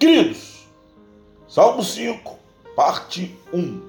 Queridos, 0.00 0.66
Salmo 1.46 1.84
5, 1.84 2.38
parte 2.74 3.38
1. 3.52 3.82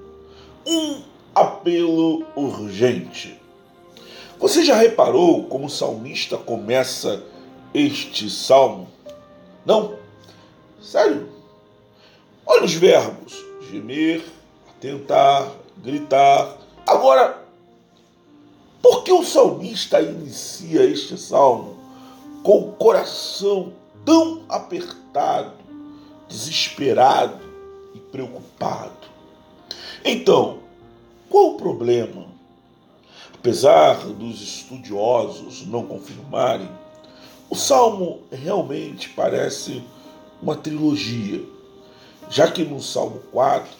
Um 0.66 1.02
apelo 1.34 2.22
urgente. 2.36 3.40
Você 4.38 4.62
já 4.62 4.76
reparou 4.76 5.44
como 5.44 5.68
o 5.68 5.70
salmista 5.70 6.36
começa 6.36 7.24
este 7.72 8.28
salmo? 8.28 8.88
Não? 9.64 9.94
Sério? 10.82 11.30
Olha 12.44 12.64
os 12.64 12.74
verbos: 12.74 13.42
gemer, 13.70 14.22
atentar, 14.68 15.50
gritar. 15.78 16.58
Agora, 16.86 17.42
por 18.82 19.02
que 19.02 19.12
o 19.12 19.24
salmista 19.24 19.98
inicia 20.02 20.84
este 20.84 21.16
salmo 21.16 21.78
com 22.42 22.58
o 22.58 22.72
coração 22.72 23.72
tão 24.04 24.42
apertado, 24.50 25.61
desesperado 26.32 27.38
e 27.94 27.98
preocupado? 27.98 29.06
Então, 30.02 30.60
qual 31.28 31.50
o 31.50 31.56
problema? 31.56 32.26
Apesar 33.34 33.98
dos 34.06 34.40
estudiosos 34.40 35.66
não 35.66 35.84
confirmarem, 35.84 36.68
o 37.50 37.54
salmo 37.54 38.20
realmente 38.30 39.10
parece 39.10 39.82
uma 40.40 40.56
trilogia, 40.56 41.44
já 42.30 42.50
que 42.50 42.64
no 42.64 42.80
Salmo 42.80 43.20
4, 43.30 43.70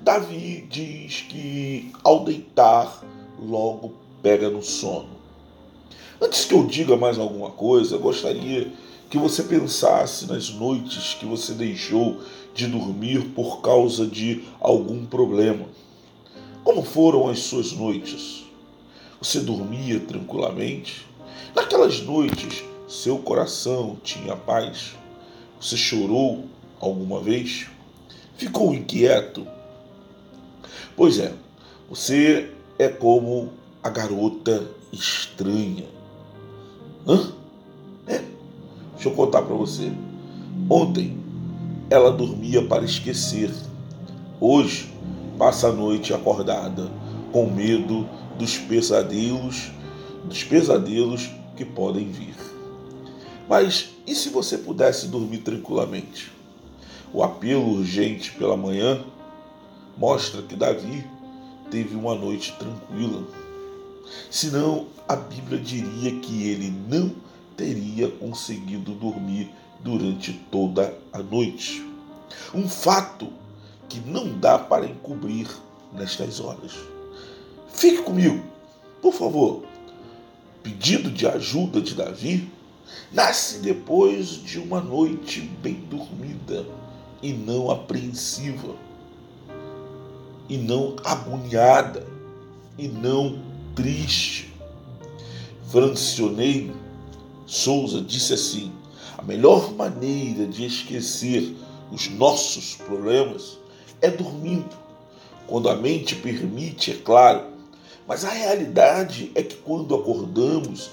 Davi 0.00 0.66
diz 0.70 1.22
que 1.22 1.92
ao 2.02 2.24
deitar 2.24 3.04
logo 3.38 3.94
pega 4.22 4.48
no 4.48 4.62
sono. 4.62 5.10
Antes 6.20 6.44
que 6.44 6.54
eu 6.54 6.64
diga 6.66 6.96
mais 6.96 7.18
alguma 7.18 7.50
coisa, 7.50 7.98
gostaria 7.98 8.72
que 9.10 9.18
você 9.18 9.42
pensasse 9.42 10.26
nas 10.26 10.50
noites 10.50 11.14
que 11.14 11.26
você 11.26 11.52
deixou 11.52 12.20
de 12.54 12.66
dormir 12.66 13.30
por 13.30 13.60
causa 13.60 14.06
de 14.06 14.44
algum 14.60 15.04
problema. 15.04 15.66
Como 16.62 16.82
foram 16.82 17.28
as 17.28 17.40
suas 17.40 17.72
noites? 17.72 18.44
Você 19.20 19.40
dormia 19.40 20.00
tranquilamente? 20.00 21.06
Naquelas 21.54 22.00
noites, 22.00 22.64
seu 22.88 23.18
coração 23.18 23.96
tinha 24.02 24.36
paz? 24.36 24.94
Você 25.60 25.76
chorou 25.76 26.44
alguma 26.80 27.20
vez? 27.20 27.66
Ficou 28.36 28.74
inquieto? 28.74 29.46
Pois 30.96 31.18
é, 31.18 31.32
você 31.88 32.52
é 32.78 32.88
como 32.88 33.52
a 33.82 33.90
garota 33.90 34.66
estranha. 34.92 35.84
Hã? 37.06 37.32
Deixa 39.04 39.20
eu 39.20 39.22
contar 39.22 39.42
para 39.42 39.54
você. 39.54 39.92
Ontem 40.70 41.18
ela 41.90 42.10
dormia 42.10 42.66
para 42.66 42.86
esquecer. 42.86 43.50
Hoje 44.40 44.90
passa 45.36 45.68
a 45.68 45.72
noite 45.72 46.14
acordada, 46.14 46.90
com 47.30 47.50
medo 47.50 48.08
dos 48.38 48.56
pesadelos, 48.56 49.70
dos 50.24 50.42
pesadelos 50.42 51.28
que 51.54 51.66
podem 51.66 52.10
vir. 52.10 52.34
Mas 53.46 53.90
e 54.06 54.14
se 54.14 54.30
você 54.30 54.56
pudesse 54.56 55.08
dormir 55.08 55.40
tranquilamente? 55.40 56.32
O 57.12 57.22
apelo 57.22 57.74
urgente 57.74 58.32
pela 58.32 58.56
manhã 58.56 59.04
mostra 59.98 60.40
que 60.40 60.56
Davi 60.56 61.04
teve 61.70 61.94
uma 61.94 62.14
noite 62.14 62.56
tranquila. 62.58 63.22
Senão, 64.30 64.86
a 65.06 65.14
Bíblia 65.14 65.60
diria 65.60 66.18
que 66.20 66.48
ele 66.48 66.72
não 66.88 67.12
teria 67.56 68.10
conseguido 68.10 68.92
dormir 68.92 69.50
durante 69.80 70.32
toda 70.50 70.96
a 71.12 71.18
noite. 71.18 71.84
Um 72.54 72.68
fato 72.68 73.28
que 73.88 74.00
não 74.00 74.38
dá 74.38 74.58
para 74.58 74.86
encobrir 74.86 75.48
nestas 75.92 76.40
horas. 76.40 76.72
Fique 77.68 78.02
comigo, 78.02 78.42
por 79.00 79.12
favor. 79.12 79.62
Pedido 80.62 81.10
de 81.10 81.26
ajuda 81.26 81.80
de 81.80 81.94
Davi 81.94 82.50
nasce 83.12 83.58
depois 83.58 84.28
de 84.28 84.58
uma 84.58 84.80
noite 84.80 85.40
bem 85.62 85.74
dormida 85.74 86.66
e 87.22 87.32
não 87.32 87.70
apreensiva, 87.70 88.74
e 90.48 90.56
não 90.56 90.96
agoniada, 91.04 92.06
e 92.78 92.88
não 92.88 93.38
triste. 93.74 94.52
Francionei 95.70 96.70
Souza 97.54 98.00
disse 98.00 98.34
assim: 98.34 98.72
a 99.16 99.22
melhor 99.22 99.72
maneira 99.74 100.44
de 100.44 100.66
esquecer 100.66 101.54
os 101.92 102.10
nossos 102.10 102.74
problemas 102.74 103.58
é 104.02 104.10
dormindo, 104.10 104.76
quando 105.46 105.68
a 105.68 105.76
mente 105.76 106.16
permite, 106.16 106.90
é 106.90 106.94
claro. 106.94 107.44
Mas 108.08 108.24
a 108.24 108.30
realidade 108.30 109.30
é 109.36 109.42
que 109.42 109.54
quando 109.54 109.94
acordamos, 109.94 110.90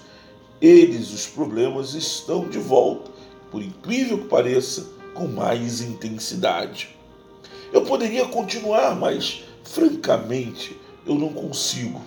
eles, 0.61 1.11
os 1.11 1.25
problemas, 1.25 1.95
estão 1.95 2.47
de 2.47 2.59
volta, 2.59 3.09
por 3.49 3.63
incrível 3.63 4.19
que 4.19 4.27
pareça, 4.27 4.85
com 5.15 5.27
mais 5.27 5.81
intensidade. 5.81 6.89
Eu 7.73 7.81
poderia 7.81 8.27
continuar, 8.27 8.95
mas 8.95 9.43
francamente 9.63 10.79
eu 11.07 11.15
não 11.15 11.29
consigo. 11.29 11.99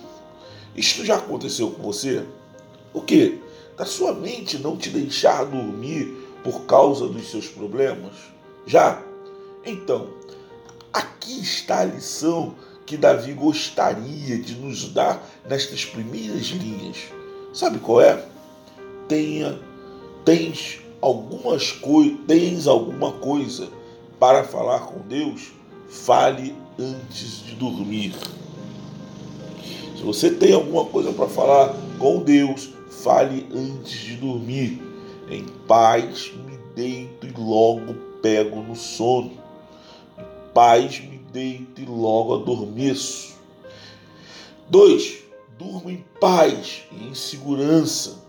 Isto 0.73 1.03
já 1.03 1.17
aconteceu 1.17 1.71
com 1.71 1.83
você? 1.83 2.23
O 2.93 3.01
que? 3.01 3.43
Da 3.77 3.85
sua 3.85 4.13
mente 4.13 4.57
não 4.57 4.77
te 4.77 4.89
deixar 4.89 5.45
dormir 5.45 6.15
por 6.43 6.61
causa 6.61 7.07
dos 7.07 7.29
seus 7.29 7.47
problemas? 7.47 8.13
Já? 8.65 9.01
Então, 9.65 10.09
aqui 10.93 11.41
está 11.41 11.79
a 11.79 11.85
lição 11.85 12.55
que 12.85 12.95
Davi 12.95 13.33
gostaria 13.33 14.37
de 14.37 14.55
nos 14.55 14.89
dar 14.93 15.27
nestas 15.49 15.83
primeiras 15.83 16.45
linhas. 16.47 16.97
Sabe 17.53 17.79
qual 17.79 18.01
é? 18.01 18.35
tenha, 19.07 19.59
tens 20.23 20.79
algumas 21.01 21.71
coisas, 21.71 22.17
tens 22.27 22.67
alguma 22.67 23.11
coisa 23.11 23.69
para 24.19 24.43
falar 24.43 24.79
com 24.81 24.99
Deus, 25.07 25.51
fale 25.89 26.55
antes 26.79 27.43
de 27.45 27.55
dormir. 27.55 28.13
Se 29.95 30.03
você 30.03 30.29
tem 30.29 30.53
alguma 30.53 30.85
coisa 30.85 31.11
para 31.11 31.27
falar 31.27 31.75
com 31.99 32.21
Deus, 32.23 32.69
fale 33.03 33.47
antes 33.53 33.99
de 33.99 34.15
dormir. 34.15 34.81
Em 35.29 35.43
paz 35.67 36.31
me 36.45 36.57
deito 36.75 37.25
e 37.25 37.31
logo 37.31 37.93
pego 38.21 38.61
no 38.61 38.75
sono. 38.75 39.31
Em 40.17 40.53
paz 40.53 40.99
me 40.99 41.17
deito 41.31 41.81
e 41.81 41.85
logo 41.85 42.35
adormeço. 42.35 43.35
2. 44.69 45.23
Durmo 45.57 45.89
em 45.89 46.03
paz 46.19 46.83
e 46.91 47.07
em 47.07 47.13
segurança. 47.13 48.23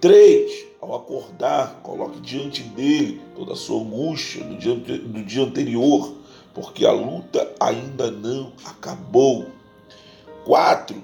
Três, 0.00 0.66
ao 0.80 0.94
acordar, 0.94 1.80
coloque 1.82 2.20
diante 2.20 2.62
dele 2.62 3.20
toda 3.34 3.54
a 3.54 3.56
sua 3.56 3.80
angústia 3.80 4.44
do 4.44 4.56
dia, 4.56 4.74
do 4.74 5.24
dia 5.24 5.42
anterior, 5.42 6.12
porque 6.52 6.84
a 6.84 6.92
luta 6.92 7.54
ainda 7.58 8.10
não 8.10 8.52
acabou. 8.64 9.46
Quatro, 10.44 11.02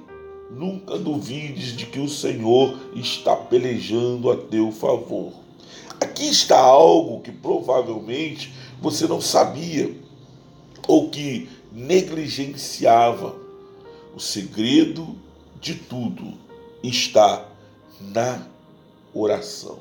nunca 0.57 0.99
duvides 0.99 1.77
de 1.77 1.87
que 1.87 1.99
o 1.99 2.09
Senhor 2.09 2.79
está 2.95 3.35
pelejando 3.35 4.31
a 4.31 4.37
teu 4.37 4.71
favor. 4.71 5.33
Aqui 6.01 6.29
está 6.29 6.59
algo 6.59 7.21
que 7.21 7.33
provavelmente 7.33 8.53
você 8.81 9.07
não 9.07 9.21
sabia 9.21 9.95
ou 10.87 11.09
que 11.11 11.49
negligenciava. 11.73 13.35
O 14.15 14.21
segredo 14.21 15.17
de 15.61 15.75
tudo 15.75 16.35
está 16.83 17.49
na 18.01 18.47
oração. 19.15 19.79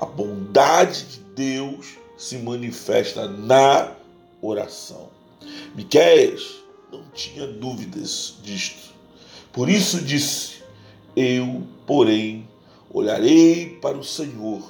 A 0.00 0.06
bondade 0.06 1.04
de 1.04 1.20
Deus 1.36 1.98
se 2.16 2.38
manifesta 2.38 3.28
na 3.28 3.92
oração. 4.42 5.08
Miqueias 5.74 6.56
não 6.90 7.04
tinha 7.12 7.46
dúvidas 7.46 8.34
disto. 8.42 8.94
Por 9.54 9.70
isso 9.70 10.04
disse: 10.04 10.64
Eu, 11.14 11.62
porém, 11.86 12.46
olharei 12.92 13.78
para 13.80 13.96
o 13.96 14.02
Senhor 14.02 14.60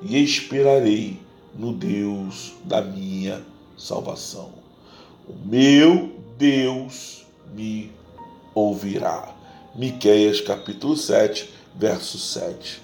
e 0.00 0.22
esperarei 0.22 1.18
no 1.52 1.72
Deus 1.72 2.54
da 2.64 2.80
minha 2.80 3.44
salvação. 3.76 4.50
O 5.28 5.34
meu 5.44 6.12
Deus 6.38 7.26
me 7.52 7.90
ouvirá. 8.54 9.34
Miqueias 9.74 10.40
capítulo 10.40 10.96
7, 10.96 11.52
verso 11.74 12.16
7. 12.16 12.80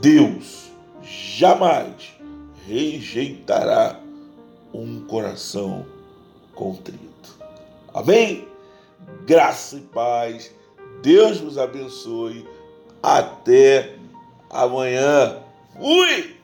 Deus 0.00 0.70
jamais 1.02 2.12
rejeitará 2.66 4.00
um 4.74 5.00
coração 5.06 5.86
contrito. 6.52 7.36
Amém? 7.94 8.48
Graça 9.26 9.76
e 9.76 9.80
paz. 9.80 10.54
Deus 11.02 11.40
nos 11.40 11.58
abençoe. 11.58 12.46
Até 13.02 13.94
amanhã. 14.50 15.42
Fui! 15.76 16.37